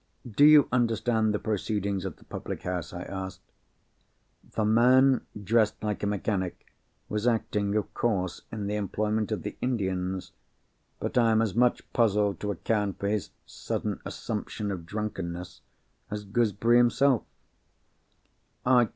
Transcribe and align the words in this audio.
"Do 0.27 0.43
you 0.45 0.67
understand 0.71 1.31
the 1.31 1.37
proceedings 1.37 2.07
at 2.07 2.17
the 2.17 2.23
public 2.23 2.63
house?" 2.63 2.91
I 2.91 3.03
asked. 3.03 3.41
"The 4.55 4.65
man 4.65 5.27
dressed 5.43 5.83
like 5.83 6.01
a 6.01 6.07
mechanic 6.07 6.65
was 7.07 7.27
acting 7.27 7.75
of 7.75 7.93
course 7.93 8.41
in 8.51 8.65
the 8.65 8.77
employment 8.77 9.31
of 9.31 9.43
the 9.43 9.55
Indians. 9.61 10.31
But 10.99 11.19
I 11.19 11.29
am 11.29 11.39
as 11.39 11.53
much 11.53 11.83
puzzled 11.93 12.39
to 12.39 12.49
account 12.49 12.97
for 12.97 13.09
his 13.09 13.29
sudden 13.45 13.99
assumption 14.03 14.71
of 14.71 14.87
drunkenness 14.87 15.61
as 16.09 16.23
Gooseberry 16.25 16.77
himself." 16.77 17.21